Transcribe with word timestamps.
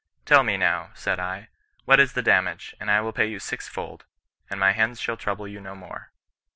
Tell 0.25 0.41
me 0.41 0.57
now, 0.57 0.89
said 0.95 1.19
I, 1.19 1.49
what 1.85 1.99
is 1.99 2.13
the 2.13 2.23
damage, 2.23 2.73
and 2.79 2.89
I 2.89 3.01
will 3.01 3.13
pay 3.13 3.27
you 3.27 3.37
sixfold; 3.37 4.05
and 4.49 4.59
my 4.59 4.71
hens 4.71 4.99
shall 4.99 5.15
trouble 5.15 5.47
you 5.47 5.61
no 5.61 5.75
more. 5.75 6.11